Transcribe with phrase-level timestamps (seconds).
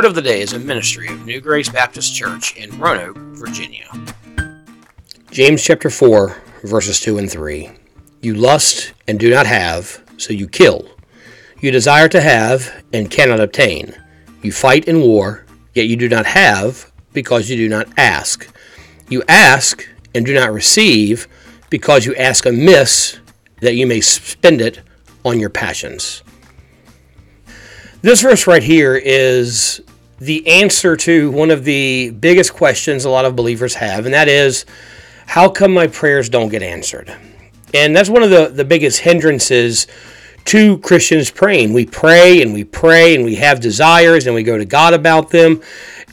[0.00, 3.86] Word of the Day is a ministry of New Grace Baptist Church in Roanoke, Virginia.
[5.30, 7.70] James chapter 4, verses 2 and 3.
[8.22, 10.88] You lust and do not have, so you kill.
[11.60, 13.94] You desire to have and cannot obtain.
[14.40, 15.44] You fight in war,
[15.74, 18.50] yet you do not have because you do not ask.
[19.10, 21.28] You ask and do not receive
[21.68, 23.20] because you ask amiss
[23.60, 24.80] that you may spend it
[25.26, 26.22] on your passions.
[28.00, 29.82] This verse right here is
[30.20, 34.28] the answer to one of the biggest questions a lot of believers have, and that
[34.28, 34.66] is
[35.26, 37.14] how come my prayers don't get answered?
[37.72, 39.86] And that's one of the, the biggest hindrances
[40.46, 41.72] to Christians praying.
[41.72, 45.30] We pray and we pray and we have desires and we go to God about
[45.30, 45.62] them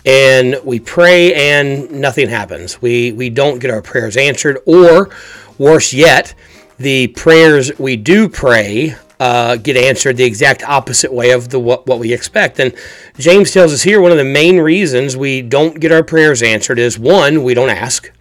[0.06, 2.82] and we pray and nothing happens.
[2.82, 5.10] We, we don't get our prayers answered, or
[5.58, 6.34] worse yet,
[6.78, 11.88] the prayers we do pray uh, get answered the exact opposite way of the what,
[11.88, 12.60] what we expect.
[12.60, 12.74] And
[13.18, 16.80] James tells us here one of the main reasons we don't get our prayers answered
[16.80, 18.12] is one, we don't ask.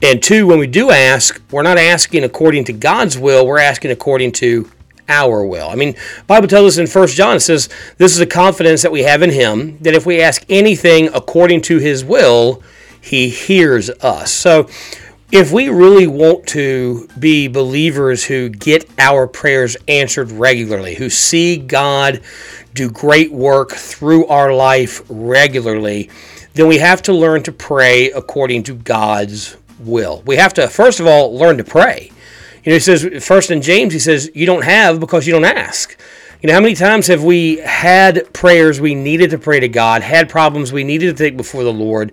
[0.00, 3.92] And two, when we do ask, we're not asking according to God's will, we're asking
[3.92, 4.70] according to
[5.08, 5.68] our will.
[5.68, 5.94] I mean,
[6.26, 7.68] Bible tells us in First John, it says,
[7.98, 11.62] this is the confidence that we have in him, that if we ask anything according
[11.62, 12.62] to his will,
[13.00, 14.32] he hears us.
[14.32, 14.68] So
[15.32, 21.56] if we really want to be believers who get our prayers answered regularly, who see
[21.56, 22.20] God
[22.74, 26.10] do great work through our life regularly,
[26.52, 30.22] then we have to learn to pray according to God's will.
[30.26, 32.12] We have to, first of all, learn to pray.
[32.62, 35.44] You know, he says, first in James, he says, you don't have because you don't
[35.44, 35.98] ask.
[36.42, 40.02] You know, how many times have we had prayers we needed to pray to God,
[40.02, 42.10] had problems we needed to take before the Lord,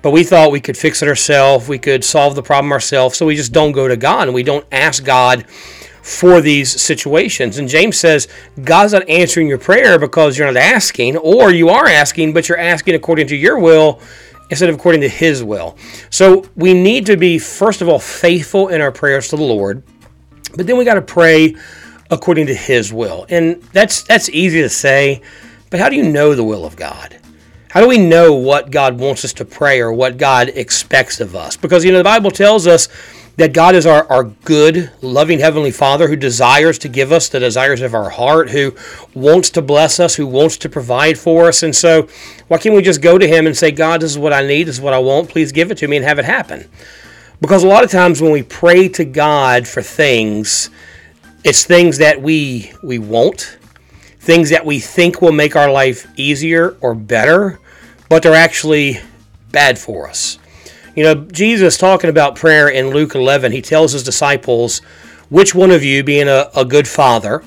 [0.00, 3.26] but we thought we could fix it ourselves, we could solve the problem ourselves, so
[3.26, 7.58] we just don't go to God and we don't ask God for these situations.
[7.58, 8.28] And James says
[8.64, 12.56] God's not answering your prayer because you're not asking, or you are asking, but you're
[12.56, 14.00] asking according to your will
[14.48, 15.76] instead of according to His will.
[16.08, 19.82] So we need to be, first of all, faithful in our prayers to the Lord,
[20.56, 21.56] but then we got to pray
[22.10, 23.26] according to His will.
[23.28, 25.22] And that's that's easy to say,
[25.70, 27.16] but how do you know the will of God?
[27.70, 31.36] How do we know what God wants us to pray or what God expects of
[31.36, 31.56] us?
[31.56, 32.88] Because, you know, the Bible tells us
[33.36, 37.38] that God is our, our good, loving Heavenly Father who desires to give us the
[37.38, 38.74] desires of our heart, who
[39.14, 41.62] wants to bless us, who wants to provide for us.
[41.62, 42.08] And so,
[42.48, 44.64] why can't we just go to Him and say, God, this is what I need,
[44.64, 46.70] this is what I want, please give it to me and have it happen?
[47.42, 50.70] Because a lot of times when we pray to God for things,
[51.46, 53.56] it's things that we we won't,
[54.18, 57.60] things that we think will make our life easier or better,
[58.08, 58.98] but they're actually
[59.52, 60.40] bad for us.
[60.96, 64.80] You know, Jesus talking about prayer in Luke 11, he tells his disciples,
[65.28, 67.44] Which one of you, being a, a good father,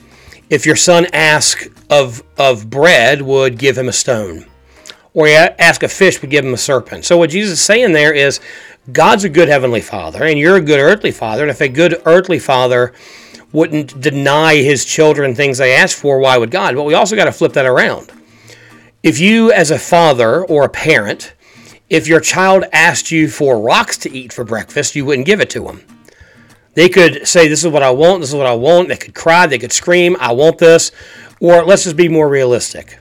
[0.49, 4.45] if your son ask of, of bread, would give him a stone?
[5.13, 7.03] Or ask a fish, would give him a serpent?
[7.03, 8.39] So, what Jesus is saying there is,
[8.93, 11.41] God's a good heavenly father, and you're a good earthly father.
[11.41, 12.93] And if a good earthly father
[13.51, 16.75] wouldn't deny his children things they ask for, why would God?
[16.75, 18.11] But we also got to flip that around.
[19.01, 21.33] If you, as a father or a parent,
[21.89, 25.49] if your child asked you for rocks to eat for breakfast, you wouldn't give it
[25.51, 25.81] to them.
[26.75, 28.89] They could say, This is what I want, this is what I want.
[28.89, 30.91] They could cry, they could scream, I want this.
[31.39, 32.99] Or let's just be more realistic.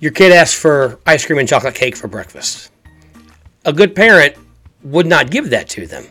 [0.00, 2.70] Your kid asks for ice cream and chocolate cake for breakfast.
[3.64, 4.36] A good parent
[4.82, 6.04] would not give that to them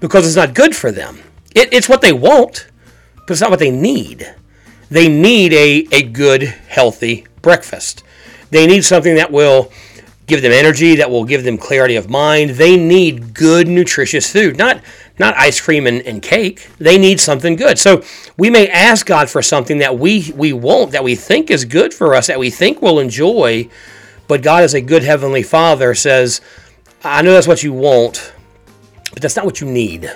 [0.00, 1.18] because it's not good for them.
[1.54, 2.68] It, it's what they want,
[3.26, 4.34] but it's not what they need.
[4.90, 8.04] They need a, a good, healthy breakfast.
[8.50, 9.72] They need something that will
[10.26, 12.50] give them energy, that will give them clarity of mind.
[12.50, 14.80] They need good, nutritious food, not
[15.18, 16.68] not ice cream and, and cake.
[16.78, 17.78] They need something good.
[17.78, 18.02] So
[18.36, 21.94] we may ask God for something that we we won't, that we think is good
[21.94, 23.68] for us, that we think we'll enjoy,
[24.28, 26.40] but God as a good heavenly Father says,
[27.02, 28.32] I know that's what you want,
[29.12, 30.10] but that's not what you need.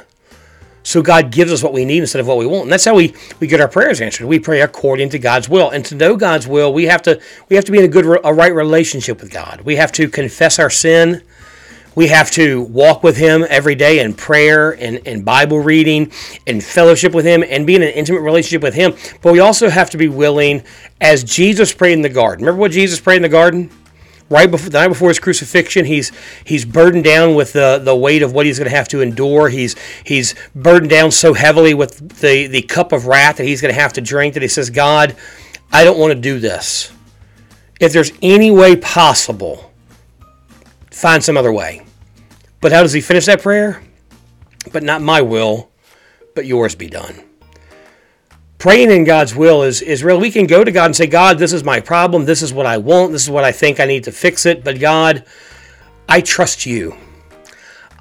[0.83, 2.65] So God gives us what we need instead of what we want.
[2.65, 4.27] And that's how we, we get our prayers answered.
[4.27, 5.71] We pray according to God's will.
[5.71, 8.07] And to know God's will, we have to we have to be in a good
[8.25, 9.61] a right relationship with God.
[9.63, 11.23] We have to confess our sin.
[11.97, 16.13] We have to walk with Him every day in prayer and, and Bible reading
[16.47, 18.95] and fellowship with Him and be in an intimate relationship with Him.
[19.23, 20.63] But we also have to be willing,
[21.01, 22.45] as Jesus prayed in the garden.
[22.45, 23.71] Remember what Jesus prayed in the garden?
[24.31, 26.13] Right before the night before his crucifixion, he's
[26.45, 29.49] he's burdened down with the, the weight of what he's going to have to endure.
[29.49, 33.75] He's he's burdened down so heavily with the, the cup of wrath that he's going
[33.75, 35.17] to have to drink that he says, God,
[35.73, 36.93] I don't want to do this.
[37.81, 39.73] If there's any way possible,
[40.91, 41.83] find some other way.
[42.61, 43.83] But how does he finish that prayer?
[44.73, 45.71] But not my will,
[46.35, 47.30] but yours be done.
[48.61, 50.21] Praying in God's will is is real.
[50.21, 52.27] We can go to God and say, God, this is my problem.
[52.27, 53.11] This is what I want.
[53.11, 54.63] This is what I think I need to fix it.
[54.63, 55.25] But God,
[56.09, 56.95] I trust you.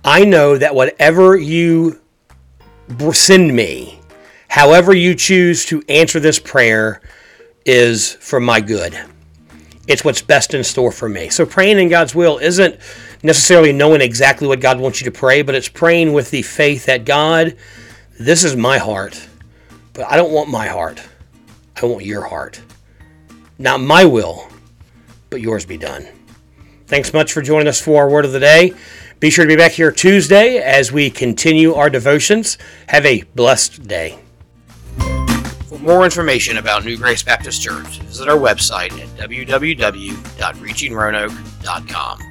[0.04, 2.00] I know that whatever you
[3.14, 4.00] send me,
[4.50, 7.02] however you choose to answer this prayer,
[7.66, 9.00] is for my good.
[9.88, 11.30] It's what's best in store for me.
[11.30, 12.80] So praying in God's will isn't
[13.24, 16.86] necessarily knowing exactly what God wants you to pray, but it's praying with the faith
[16.86, 17.58] that God,
[18.20, 19.28] this is my heart,
[20.00, 21.04] but I don't want my heart.
[21.76, 22.62] I want your heart.
[23.58, 24.48] Not my will,
[25.30, 26.08] but yours be done.
[26.88, 28.72] Thanks much for joining us for our word of the day.
[29.20, 32.58] Be sure to be back here Tuesday as we continue our devotions.
[32.88, 34.20] Have a blessed day.
[35.68, 42.29] For more information about New Grace Baptist Church, visit our website at www.reachingroanoke.com.